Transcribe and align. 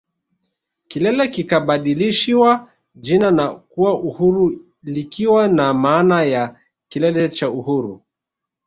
Kilele 0.87 1.27
kikabadilishiwa 1.27 2.69
jina 2.95 3.31
na 3.31 3.49
kuwa 3.55 3.99
Uhuru 3.99 4.65
likiwa 4.83 5.47
na 5.47 5.73
maana 5.73 6.23
ya 6.23 6.55
Kilele 6.87 7.29
cha 7.29 7.49
Uhuru 7.49 8.01